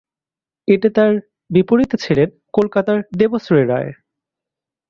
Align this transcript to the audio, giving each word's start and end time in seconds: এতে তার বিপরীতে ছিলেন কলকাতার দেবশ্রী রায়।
এতে 0.67 0.87
তার 0.89 1.11
বিপরীতে 1.49 1.95
ছিলেন 1.97 2.29
কলকাতার 2.53 2.99
দেবশ্রী 3.19 3.63
রায়। 3.63 3.91